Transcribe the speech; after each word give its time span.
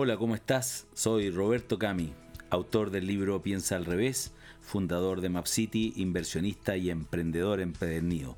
Hola, 0.00 0.16
¿cómo 0.16 0.36
estás? 0.36 0.86
Soy 0.94 1.28
Roberto 1.28 1.76
Cami, 1.76 2.12
autor 2.50 2.92
del 2.92 3.08
libro 3.08 3.42
Piensa 3.42 3.74
al 3.74 3.84
revés, 3.84 4.30
fundador 4.60 5.20
de 5.20 5.28
MapCity, 5.28 5.94
inversionista 5.96 6.76
y 6.76 6.88
emprendedor 6.88 7.58
empedernido. 7.58 8.36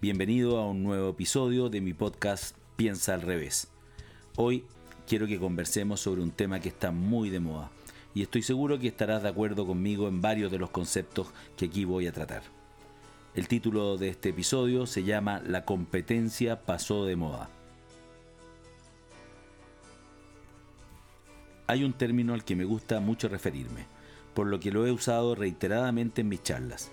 Bienvenido 0.00 0.58
a 0.58 0.68
un 0.68 0.84
nuevo 0.84 1.10
episodio 1.10 1.68
de 1.68 1.80
mi 1.80 1.94
podcast 1.94 2.56
Piensa 2.76 3.14
al 3.14 3.22
revés. 3.22 3.66
Hoy 4.36 4.64
quiero 5.08 5.26
que 5.26 5.40
conversemos 5.40 5.98
sobre 5.98 6.22
un 6.22 6.30
tema 6.30 6.60
que 6.60 6.68
está 6.68 6.92
muy 6.92 7.28
de 7.28 7.40
moda 7.40 7.72
y 8.14 8.22
estoy 8.22 8.42
seguro 8.42 8.78
que 8.78 8.86
estarás 8.86 9.24
de 9.24 9.30
acuerdo 9.30 9.66
conmigo 9.66 10.06
en 10.06 10.22
varios 10.22 10.52
de 10.52 10.60
los 10.60 10.70
conceptos 10.70 11.26
que 11.56 11.64
aquí 11.64 11.84
voy 11.84 12.06
a 12.06 12.12
tratar. 12.12 12.44
El 13.34 13.48
título 13.48 13.96
de 13.96 14.10
este 14.10 14.28
episodio 14.28 14.86
se 14.86 15.02
llama 15.02 15.42
La 15.44 15.64
competencia 15.64 16.62
pasó 16.62 17.04
de 17.04 17.16
moda. 17.16 17.50
Hay 21.68 21.82
un 21.82 21.92
término 21.92 22.34
al 22.34 22.44
que 22.44 22.54
me 22.56 22.64
gusta 22.64 23.00
mucho 23.00 23.28
referirme, 23.28 23.86
por 24.34 24.46
lo 24.46 24.60
que 24.60 24.70
lo 24.70 24.86
he 24.86 24.92
usado 24.92 25.34
reiteradamente 25.34 26.20
en 26.20 26.28
mis 26.28 26.42
charlas. 26.42 26.90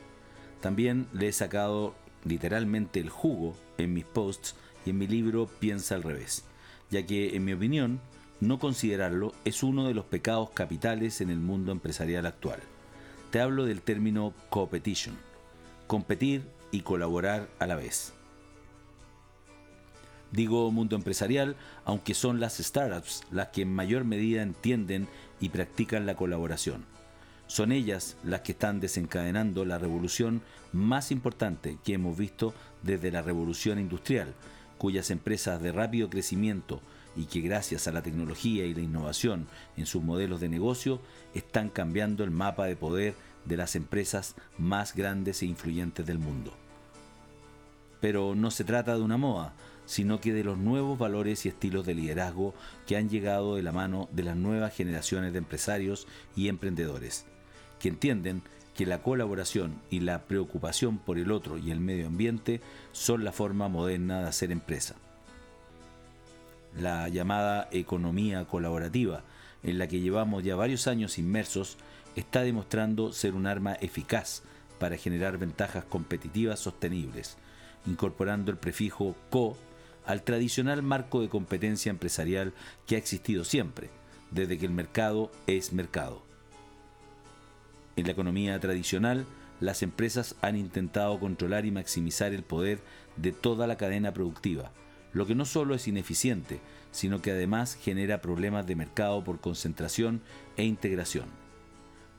También 0.61 1.07
le 1.13 1.27
he 1.27 1.31
sacado 1.31 1.93
literalmente 2.23 2.99
el 2.99 3.09
jugo 3.09 3.55
en 3.77 3.93
mis 3.93 4.05
posts 4.05 4.55
y 4.85 4.89
en 4.89 4.97
mi 4.97 5.07
libro 5.07 5.47
Piensa 5.59 5.95
al 5.95 6.03
revés, 6.03 6.45
ya 6.89 7.05
que 7.05 7.35
en 7.35 7.45
mi 7.45 7.53
opinión 7.53 7.99
no 8.39 8.59
considerarlo 8.59 9.33
es 9.45 9.61
uno 9.61 9.87
de 9.87 9.93
los 9.93 10.05
pecados 10.05 10.49
capitales 10.51 11.21
en 11.21 11.29
el 11.29 11.39
mundo 11.39 11.71
empresarial 11.71 12.25
actual. 12.25 12.59
Te 13.29 13.39
hablo 13.39 13.65
del 13.65 13.81
término 13.81 14.33
competition, 14.49 15.15
competir 15.87 16.43
y 16.71 16.81
colaborar 16.81 17.47
a 17.59 17.67
la 17.67 17.75
vez. 17.75 18.13
Digo 20.33 20.71
mundo 20.71 20.95
empresarial, 20.95 21.55
aunque 21.85 22.15
son 22.15 22.39
las 22.39 22.57
startups 22.57 23.21
las 23.31 23.49
que 23.49 23.61
en 23.61 23.73
mayor 23.73 24.03
medida 24.03 24.41
entienden 24.41 25.07
y 25.39 25.49
practican 25.49 26.07
la 26.07 26.15
colaboración. 26.15 26.85
Son 27.45 27.71
ellas 27.71 28.17
las 28.23 28.41
que 28.41 28.53
están 28.53 28.79
desencadenando 28.79 29.63
la 29.63 29.77
revolución 29.77 30.41
más 30.71 31.11
importante 31.11 31.77
que 31.83 31.93
hemos 31.93 32.17
visto 32.17 32.55
desde 32.81 33.11
la 33.11 33.21
revolución 33.21 33.77
industrial, 33.77 34.33
cuyas 34.79 35.11
empresas 35.11 35.61
de 35.61 35.71
rápido 35.71 36.09
crecimiento 36.09 36.81
y 37.15 37.25
que 37.25 37.41
gracias 37.41 37.87
a 37.87 37.91
la 37.91 38.01
tecnología 38.01 38.65
y 38.65 38.73
la 38.73 38.81
innovación 38.81 39.45
en 39.77 39.85
sus 39.85 40.01
modelos 40.01 40.41
de 40.41 40.49
negocio 40.49 40.99
están 41.35 41.69
cambiando 41.69 42.23
el 42.23 42.31
mapa 42.31 42.65
de 42.65 42.75
poder 42.75 43.13
de 43.45 43.55
las 43.55 43.75
empresas 43.75 44.33
más 44.57 44.95
grandes 44.95 45.43
e 45.43 45.45
influyentes 45.45 46.07
del 46.07 46.17
mundo. 46.17 46.55
Pero 48.01 48.33
no 48.33 48.49
se 48.49 48.63
trata 48.63 48.95
de 48.95 49.01
una 49.01 49.17
moda, 49.17 49.53
sino 49.85 50.19
que 50.19 50.33
de 50.33 50.43
los 50.43 50.57
nuevos 50.57 50.97
valores 50.97 51.45
y 51.45 51.49
estilos 51.49 51.85
de 51.85 51.95
liderazgo 51.95 52.53
que 52.87 52.97
han 52.97 53.09
llegado 53.09 53.55
de 53.55 53.63
la 53.63 53.71
mano 53.71 54.09
de 54.11 54.23
las 54.23 54.35
nuevas 54.35 54.73
generaciones 54.73 55.33
de 55.33 55.39
empresarios 55.39 56.07
y 56.35 56.47
emprendedores, 56.47 57.25
que 57.79 57.89
entienden 57.89 58.41
que 58.75 58.85
la 58.85 59.01
colaboración 59.01 59.75
y 59.89 59.99
la 59.99 60.23
preocupación 60.23 60.97
por 60.97 61.17
el 61.17 61.31
otro 61.31 61.57
y 61.57 61.71
el 61.71 61.79
medio 61.79 62.07
ambiente 62.07 62.61
son 62.91 63.23
la 63.23 63.31
forma 63.31 63.67
moderna 63.67 64.21
de 64.21 64.27
hacer 64.27 64.51
empresa. 64.51 64.95
La 66.79 67.07
llamada 67.07 67.67
economía 67.71 68.45
colaborativa, 68.45 69.23
en 69.61 69.77
la 69.77 69.87
que 69.87 69.99
llevamos 69.99 70.43
ya 70.43 70.55
varios 70.55 70.87
años 70.87 71.19
inmersos, 71.19 71.77
está 72.15 72.41
demostrando 72.41 73.13
ser 73.13 73.35
un 73.35 73.45
arma 73.45 73.73
eficaz 73.73 74.41
para 74.79 74.97
generar 74.97 75.37
ventajas 75.37 75.85
competitivas 75.85 76.59
sostenibles, 76.59 77.37
incorporando 77.85 78.51
el 78.51 78.57
prefijo 78.57 79.15
co 79.29 79.55
al 80.05 80.23
tradicional 80.23 80.83
marco 80.83 81.21
de 81.21 81.29
competencia 81.29 81.89
empresarial 81.89 82.53
que 82.85 82.95
ha 82.95 82.97
existido 82.97 83.43
siempre, 83.43 83.89
desde 84.31 84.57
que 84.57 84.65
el 84.65 84.71
mercado 84.71 85.31
es 85.47 85.73
mercado. 85.73 86.23
En 87.95 88.05
la 88.05 88.11
economía 88.11 88.59
tradicional, 88.59 89.25
las 89.59 89.83
empresas 89.83 90.35
han 90.41 90.57
intentado 90.57 91.19
controlar 91.19 91.65
y 91.65 91.71
maximizar 91.71 92.33
el 92.33 92.43
poder 92.43 92.79
de 93.15 93.31
toda 93.31 93.67
la 93.67 93.77
cadena 93.77 94.13
productiva, 94.13 94.71
lo 95.13 95.25
que 95.27 95.35
no 95.35 95.45
solo 95.45 95.75
es 95.75 95.87
ineficiente, 95.87 96.59
sino 96.91 97.21
que 97.21 97.31
además 97.31 97.75
genera 97.75 98.21
problemas 98.21 98.65
de 98.65 98.75
mercado 98.75 99.23
por 99.23 99.39
concentración 99.39 100.21
e 100.57 100.63
integración. 100.63 101.25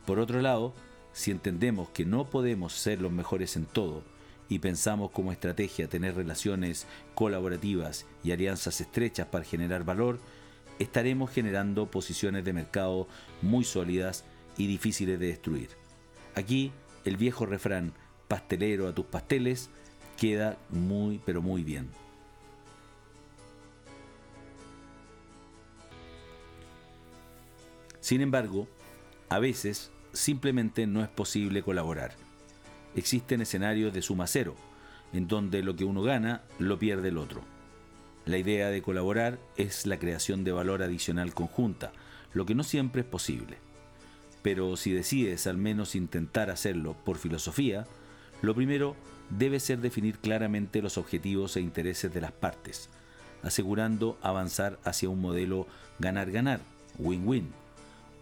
Por 0.07 0.21
otro 0.21 0.41
lado, 0.41 0.75
si 1.13 1.31
entendemos 1.31 1.89
que 1.91 2.05
no 2.05 2.31
podemos 2.31 2.73
ser 2.73 3.01
los 3.01 3.13
mejores 3.13 3.57
en 3.57 3.67
todo, 3.67 4.03
y 4.49 4.59
pensamos 4.59 5.11
como 5.11 5.33
estrategia 5.33 5.89
tener 5.89 6.15
relaciones 6.15 6.87
colaborativas 7.15 8.07
y 8.23 8.33
alianzas 8.33 8.81
estrechas 8.81 9.27
para 9.27 9.45
generar 9.45 9.85
valor, 9.85 10.19
estaremos 10.79 11.31
generando 11.31 11.91
posiciones 11.91 12.45
de 12.45 12.53
mercado 12.53 13.09
muy 13.43 13.65
sólidas 13.65 14.25
y 14.57 14.67
difíciles 14.67 15.19
de 15.19 15.29
destruir. 15.29 15.71
Aquí 16.35 16.73
el 17.05 17.17
viejo 17.17 17.47
refrán 17.47 17.93
pastelero 18.29 18.89
a 18.89 18.95
tus 18.95 19.07
pasteles 19.07 19.71
queda 20.19 20.59
muy 20.71 21.21
pero 21.25 21.43
muy 21.43 21.63
bien. 21.63 21.89
Sin 28.01 28.21
embargo, 28.21 28.69
a 29.31 29.39
veces 29.39 29.91
simplemente 30.13 30.87
no 30.87 31.03
es 31.03 31.09
posible 31.09 31.63
colaborar 31.63 32.24
existen 32.97 33.41
escenarios 33.41 33.93
de 33.93 34.03
suma 34.03 34.27
cero, 34.27 34.55
en 35.13 35.29
donde 35.29 35.63
lo 35.63 35.77
que 35.77 35.85
uno 35.85 36.03
gana 36.03 36.43
lo 36.59 36.79
pierde 36.79 37.09
el 37.09 37.19
otro. 37.19 37.43
La 38.27 38.39
idea 38.39 38.69
de 38.69 38.83
colaborar 38.83 39.39
es 39.57 39.87
la 39.87 39.99
creación 39.99 40.45
de 40.45 40.53
valor 40.53 40.83
adicional 40.83 41.35
conjunta, 41.35 41.93
lo 42.33 42.47
que 42.47 42.55
no 42.55 42.63
siempre 42.63 43.03
es 43.03 43.07
posible. 43.07 43.59
Pero 44.43 44.77
si 44.77 44.93
decides 44.93 45.47
al 45.47 45.57
menos 45.57 45.95
intentar 45.95 46.51
hacerlo 46.51 46.97
por 47.05 47.19
filosofía, 47.19 47.87
lo 48.43 48.55
primero 48.55 48.97
debe 49.31 49.61
ser 49.61 49.81
definir 49.81 50.19
claramente 50.19 50.83
los 50.83 50.99
objetivos 50.99 51.57
e 51.57 51.61
intereses 51.61 52.13
de 52.13 52.21
las 52.21 52.33
partes, 52.33 52.91
asegurando 53.43 54.19
avanzar 54.23 54.79
hacia 54.85 55.09
un 55.09 55.21
modelo 55.21 55.67
ganar-ganar, 55.99 56.61
win-win, 56.99 57.53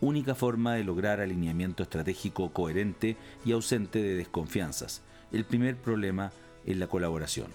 única 0.02 0.34
forma 0.34 0.74
de 0.74 0.82
lograr 0.82 1.20
alineamiento 1.20 1.84
estratégico 1.84 2.52
coherente 2.52 3.16
y 3.44 3.52
ausente 3.52 4.02
de 4.02 4.16
desconfianzas. 4.16 5.00
El 5.30 5.44
primer 5.44 5.76
problema 5.76 6.32
es 6.66 6.76
la 6.76 6.88
colaboración. 6.88 7.46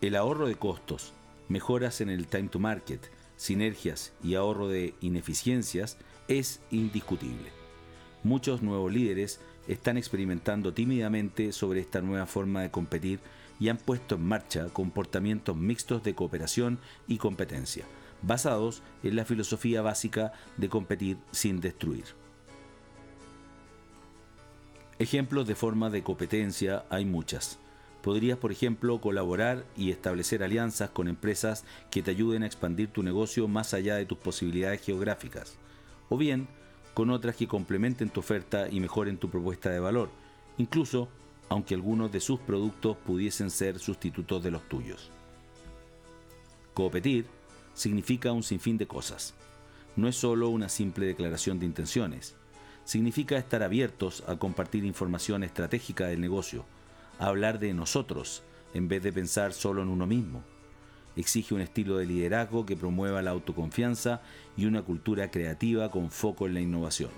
El 0.00 0.14
ahorro 0.14 0.46
de 0.46 0.54
costos, 0.54 1.12
mejoras 1.48 2.00
en 2.00 2.08
el 2.08 2.28
time 2.28 2.48
to 2.48 2.60
market, 2.60 3.10
sinergias 3.36 4.12
y 4.22 4.36
ahorro 4.36 4.68
de 4.68 4.94
ineficiencias 5.00 5.98
es 6.28 6.60
indiscutible. 6.70 7.50
Muchos 8.22 8.62
nuevos 8.62 8.92
líderes 8.92 9.40
están 9.66 9.96
experimentando 9.96 10.72
tímidamente 10.72 11.52
sobre 11.52 11.80
esta 11.80 12.00
nueva 12.00 12.26
forma 12.26 12.62
de 12.62 12.70
competir 12.70 13.18
y 13.58 13.70
han 13.70 13.78
puesto 13.78 14.14
en 14.14 14.22
marcha 14.22 14.68
comportamientos 14.68 15.56
mixtos 15.56 16.04
de 16.04 16.14
cooperación 16.14 16.78
y 17.08 17.18
competencia 17.18 17.84
basados 18.22 18.82
en 19.02 19.16
la 19.16 19.24
filosofía 19.24 19.82
básica 19.82 20.32
de 20.56 20.68
competir 20.68 21.18
sin 21.30 21.60
destruir. 21.60 22.04
Ejemplos 24.98 25.46
de 25.46 25.54
forma 25.54 25.90
de 25.90 26.02
competencia 26.02 26.84
hay 26.88 27.04
muchas. 27.04 27.58
Podrías, 28.02 28.38
por 28.38 28.52
ejemplo, 28.52 29.00
colaborar 29.00 29.64
y 29.76 29.90
establecer 29.90 30.42
alianzas 30.42 30.90
con 30.90 31.08
empresas 31.08 31.64
que 31.90 32.02
te 32.02 32.12
ayuden 32.12 32.42
a 32.42 32.46
expandir 32.46 32.88
tu 32.88 33.02
negocio 33.02 33.48
más 33.48 33.74
allá 33.74 33.96
de 33.96 34.06
tus 34.06 34.18
posibilidades 34.18 34.82
geográficas. 34.82 35.56
O 36.08 36.16
bien, 36.16 36.46
con 36.92 37.10
otras 37.10 37.34
que 37.34 37.48
complementen 37.48 38.10
tu 38.10 38.20
oferta 38.20 38.68
y 38.70 38.78
mejoren 38.78 39.16
tu 39.16 39.30
propuesta 39.30 39.70
de 39.70 39.80
valor, 39.80 40.10
incluso 40.58 41.08
aunque 41.48 41.74
algunos 41.74 42.12
de 42.12 42.20
sus 42.20 42.38
productos 42.40 42.96
pudiesen 42.98 43.50
ser 43.50 43.78
sustitutos 43.78 44.42
de 44.42 44.50
los 44.50 44.68
tuyos. 44.68 45.10
Competir 46.72 47.26
significa 47.74 48.32
un 48.32 48.42
sinfín 48.42 48.78
de 48.78 48.86
cosas. 48.86 49.34
No 49.96 50.08
es 50.08 50.16
solo 50.16 50.48
una 50.48 50.68
simple 50.68 51.06
declaración 51.06 51.58
de 51.58 51.66
intenciones. 51.66 52.34
Significa 52.84 53.36
estar 53.36 53.62
abiertos 53.62 54.24
a 54.26 54.36
compartir 54.36 54.84
información 54.84 55.44
estratégica 55.44 56.06
del 56.06 56.20
negocio, 56.20 56.64
a 57.18 57.26
hablar 57.26 57.58
de 57.58 57.74
nosotros 57.74 58.42
en 58.74 58.88
vez 58.88 59.02
de 59.02 59.12
pensar 59.12 59.52
solo 59.52 59.82
en 59.82 59.88
uno 59.88 60.06
mismo. 60.06 60.42
Exige 61.16 61.54
un 61.54 61.60
estilo 61.60 61.96
de 61.96 62.06
liderazgo 62.06 62.66
que 62.66 62.76
promueva 62.76 63.22
la 63.22 63.30
autoconfianza 63.30 64.20
y 64.56 64.66
una 64.66 64.82
cultura 64.82 65.30
creativa 65.30 65.90
con 65.90 66.10
foco 66.10 66.46
en 66.46 66.54
la 66.54 66.60
innovación. 66.60 67.10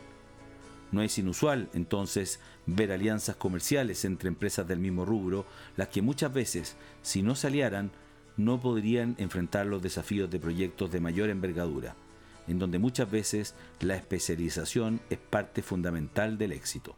No 0.92 1.02
es 1.02 1.18
inusual, 1.18 1.68
entonces, 1.72 2.40
ver 2.66 2.92
alianzas 2.92 3.36
comerciales 3.36 4.04
entre 4.04 4.28
empresas 4.28 4.68
del 4.68 4.78
mismo 4.78 5.04
rubro, 5.04 5.46
las 5.76 5.88
que 5.88 6.02
muchas 6.02 6.32
veces, 6.32 6.76
si 7.02 7.22
no 7.22 7.34
se 7.34 7.48
aliaran, 7.48 7.90
no 8.36 8.60
podrían 8.60 9.14
enfrentar 9.18 9.66
los 9.66 9.82
desafíos 9.82 10.30
de 10.30 10.38
proyectos 10.38 10.90
de 10.90 11.00
mayor 11.00 11.30
envergadura, 11.30 11.94
en 12.46 12.58
donde 12.58 12.78
muchas 12.78 13.10
veces 13.10 13.54
la 13.80 13.96
especialización 13.96 15.00
es 15.10 15.18
parte 15.18 15.62
fundamental 15.62 16.38
del 16.38 16.52
éxito. 16.52 16.96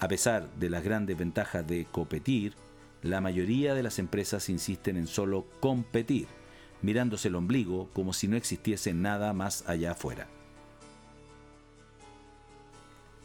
A 0.00 0.08
pesar 0.08 0.52
de 0.54 0.68
las 0.68 0.82
grandes 0.82 1.16
ventajas 1.16 1.66
de 1.66 1.86
competir, 1.90 2.54
la 3.02 3.20
mayoría 3.20 3.74
de 3.74 3.82
las 3.82 3.98
empresas 3.98 4.48
insisten 4.48 4.96
en 4.96 5.06
solo 5.06 5.46
competir, 5.60 6.26
mirándose 6.82 7.28
el 7.28 7.36
ombligo 7.36 7.88
como 7.92 8.12
si 8.12 8.26
no 8.26 8.36
existiese 8.36 8.94
nada 8.94 9.32
más 9.32 9.68
allá 9.68 9.92
afuera. 9.92 10.26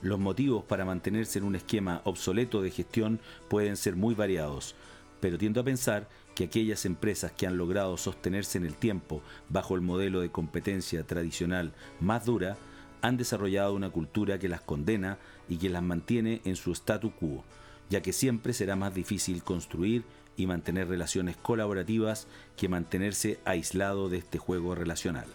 Los 0.02 0.20
motivos 0.20 0.64
para 0.64 0.86
mantenerse 0.86 1.40
en 1.40 1.46
un 1.46 1.56
esquema 1.56 2.02
obsoleto 2.04 2.62
de 2.62 2.70
gestión 2.70 3.20
pueden 3.50 3.76
ser 3.76 3.96
muy 3.96 4.14
variados, 4.14 4.76
pero 5.20 5.38
tiendo 5.38 5.62
a 5.62 5.64
pensar 5.64 6.08
que 6.36 6.46
aquellas 6.46 6.86
empresas 6.86 7.32
que 7.32 7.48
han 7.48 7.58
logrado 7.58 7.98
sostenerse 7.98 8.58
en 8.58 8.66
el 8.66 8.76
tiempo 8.76 9.22
bajo 9.50 9.76
el 9.76 9.82
modelo 9.82 10.22
de 10.22 10.30
competencia 10.30 11.04
tradicional 11.04 11.74
más 12.00 12.26
dura 12.26 12.58
han 13.02 13.18
desarrollado 13.18 13.74
una 13.74 13.90
cultura 13.90 14.40
que 14.40 14.50
las 14.50 14.62
condena 14.62 15.18
y 15.50 15.58
que 15.58 15.70
las 15.70 15.84
mantiene 15.84 16.42
en 16.46 16.56
su 16.56 16.72
statu 16.72 17.12
quo, 17.12 17.44
ya 17.90 18.02
que 18.02 18.14
siempre 18.14 18.54
será 18.54 18.76
más 18.76 18.94
difícil 18.94 19.44
construir 19.44 20.04
y 20.36 20.46
mantener 20.46 20.88
relaciones 20.88 21.38
colaborativas 21.38 22.28
que 22.56 22.70
mantenerse 22.70 23.40
aislado 23.46 24.10
de 24.10 24.18
este 24.18 24.38
juego 24.38 24.76
relacional. 24.76 25.26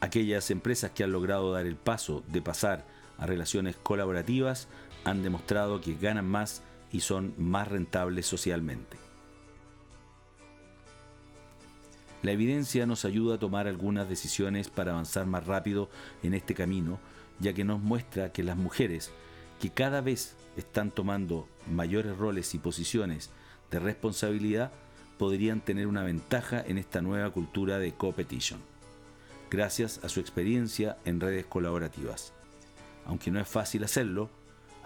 Aquellas 0.00 0.50
empresas 0.52 0.92
que 0.92 1.02
han 1.02 1.10
logrado 1.10 1.52
dar 1.52 1.66
el 1.66 1.74
paso 1.74 2.22
de 2.28 2.40
pasar 2.40 2.84
a 3.18 3.26
relaciones 3.26 3.76
colaborativas 3.76 4.68
han 5.04 5.22
demostrado 5.24 5.80
que 5.80 5.94
ganan 5.94 6.26
más 6.26 6.62
y 6.92 7.00
son 7.00 7.34
más 7.38 7.68
rentables 7.68 8.26
socialmente. 8.26 8.96
La 12.22 12.32
evidencia 12.32 12.84
nos 12.86 13.04
ayuda 13.04 13.36
a 13.36 13.38
tomar 13.38 13.68
algunas 13.68 14.08
decisiones 14.08 14.68
para 14.68 14.92
avanzar 14.92 15.26
más 15.26 15.46
rápido 15.46 15.88
en 16.22 16.34
este 16.34 16.54
camino, 16.54 16.98
ya 17.38 17.52
que 17.52 17.64
nos 17.64 17.80
muestra 17.80 18.32
que 18.32 18.42
las 18.42 18.56
mujeres, 18.56 19.12
que 19.60 19.70
cada 19.70 20.00
vez 20.00 20.34
están 20.56 20.90
tomando 20.90 21.46
mayores 21.70 22.16
roles 22.16 22.54
y 22.54 22.58
posiciones 22.58 23.30
de 23.70 23.78
responsabilidad, 23.78 24.72
podrían 25.16 25.60
tener 25.60 25.86
una 25.86 26.02
ventaja 26.02 26.60
en 26.60 26.78
esta 26.78 27.02
nueva 27.02 27.30
cultura 27.30 27.78
de 27.78 27.92
competition, 27.92 28.60
gracias 29.50 30.00
a 30.02 30.08
su 30.08 30.18
experiencia 30.18 30.96
en 31.04 31.20
redes 31.20 31.46
colaborativas. 31.46 32.32
Aunque 33.06 33.30
no 33.30 33.40
es 33.40 33.48
fácil 33.48 33.84
hacerlo, 33.84 34.28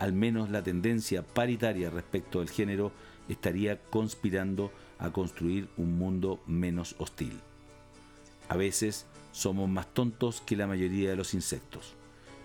al 0.02 0.12
menos 0.12 0.50
la 0.50 0.64
tendencia 0.64 1.22
paritaria 1.22 1.88
respecto 1.88 2.40
del 2.40 2.50
género 2.50 2.90
estaría 3.28 3.80
conspirando 3.80 4.72
a 4.98 5.12
construir 5.12 5.68
un 5.76 5.96
mundo 5.96 6.40
menos 6.44 6.96
hostil. 6.98 7.38
A 8.48 8.56
veces 8.56 9.06
somos 9.30 9.68
más 9.68 9.86
tontos 9.94 10.40
que 10.40 10.56
la 10.56 10.66
mayoría 10.66 11.10
de 11.10 11.14
los 11.14 11.34
insectos 11.34 11.94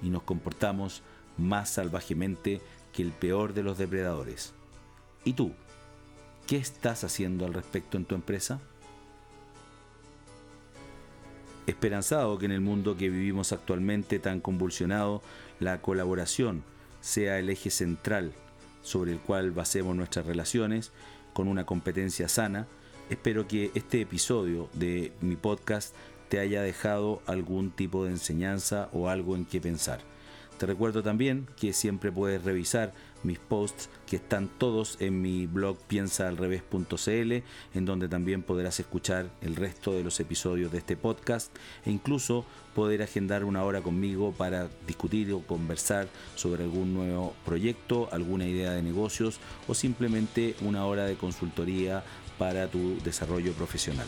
y 0.04 0.12
nos 0.12 0.21
comportamos 0.21 1.01
más 1.36 1.71
salvajemente 1.71 2.62
que 2.94 3.01
el 3.01 3.12
peor 3.12 3.56
de 3.56 3.63
los 3.63 3.80
depredadores. 3.80 4.53
¿Y 5.25 5.33
tú? 5.33 5.51
¿Qué 6.45 6.57
estás 6.57 7.03
haciendo 7.03 7.48
al 7.48 7.56
respecto 7.56 7.98
en 7.98 8.06
tu 8.06 8.13
empresa? 8.13 8.60
Esperanzado 11.65 12.38
que 12.38 12.45
en 12.45 12.51
el 12.51 12.62
mundo 12.62 12.98
que 12.98 13.10
vivimos 13.10 13.51
actualmente 13.51 14.19
tan 14.19 14.42
convulsionado, 14.42 15.24
la 15.60 15.81
colaboración 15.81 16.63
sea 17.07 17.39
el 17.39 17.50
eje 17.50 17.69
central 17.69 18.33
sobre 18.81 19.13
el 19.13 19.19
cual 19.19 19.51
basemos 19.51 19.95
nuestras 19.95 20.25
relaciones 20.25 20.92
con 21.31 21.48
una 21.48 21.65
competencia 21.65 22.27
sana. 22.27 22.68
Espero 23.09 23.48
que 23.48 23.71
este 23.75 24.01
episodio 24.01 24.69
de 24.74 25.13
mi 25.21 25.38
podcast 25.38 25.95
te 26.27 26.39
haya 26.39 26.62
dejado 26.62 27.21
algún 27.25 27.71
tipo 27.71 28.04
de 28.04 28.12
enseñanza 28.12 28.89
o 28.92 29.07
algo 29.07 29.38
en 29.38 29.45
que 29.45 29.62
pensar. 29.62 30.01
Te 30.57 30.65
recuerdo 30.65 31.01
también 31.01 31.48
que 31.56 31.71
siempre 31.71 32.12
puedes 32.12 32.44
revisar 32.44 32.92
mis 33.23 33.39
posts 33.39 33.89
que 34.05 34.17
están 34.17 34.47
todos 34.47 34.97
en 34.99 35.21
mi 35.21 35.47
blog 35.47 35.77
piensaalrevés.cl, 35.87 37.33
en 37.73 37.85
donde 37.85 38.07
también 38.07 38.43
podrás 38.43 38.79
escuchar 38.79 39.29
el 39.41 39.55
resto 39.55 39.93
de 39.93 40.03
los 40.03 40.19
episodios 40.19 40.71
de 40.71 40.79
este 40.79 40.97
podcast 40.97 41.55
e 41.85 41.91
incluso 41.91 42.45
poder 42.75 43.01
agendar 43.01 43.43
una 43.43 43.63
hora 43.63 43.81
conmigo 43.81 44.31
para 44.31 44.69
discutir 44.85 45.33
o 45.33 45.41
conversar 45.41 46.07
sobre 46.35 46.63
algún 46.63 46.93
nuevo 46.93 47.35
proyecto, 47.45 48.07
alguna 48.11 48.45
idea 48.45 48.71
de 48.71 48.83
negocios 48.83 49.39
o 49.67 49.73
simplemente 49.73 50.55
una 50.61 50.85
hora 50.85 51.05
de 51.05 51.15
consultoría 51.15 52.03
para 52.37 52.67
tu 52.67 52.97
desarrollo 53.03 53.53
profesional. 53.53 54.07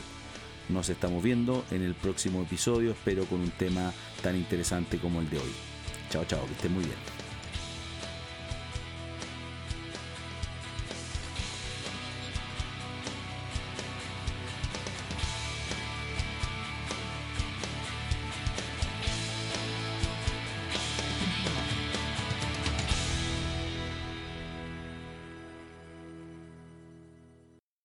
Nos 0.70 0.90
estamos 0.90 1.24
viendo 1.24 1.66
en 1.72 1.82
el 1.82 1.96
próximo 1.96 2.44
episodio, 2.44 2.92
espero 2.92 3.26
con 3.26 3.40
un 3.40 3.52
tema 3.52 3.92
tan 4.22 4.36
interesante 4.36 5.00
como 5.00 5.20
el 5.20 5.30
de 5.30 5.40
hoy. 5.40 5.52
Chao, 6.12 6.26
chao, 6.26 6.46
que 6.46 6.54
esté 6.54 6.70
muy 6.70 6.84
bien. 6.84 7.29